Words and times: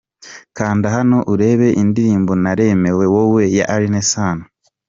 Kanda 0.57 0.87
hano 0.95 1.17
urebe 1.33 1.67
indirimbo 1.81 2.31
Naremewe 2.43 3.05
Wowe 3.13 3.43
ya 3.57 3.65
Alyn 3.73 3.97
Sano. 4.11 4.43